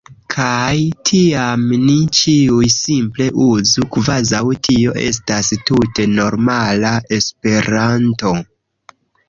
[0.33, 0.77] Kaj
[1.09, 8.35] tiam ni ĉiuj simple uzu kvazaŭ tio estas tute normala Esperanto.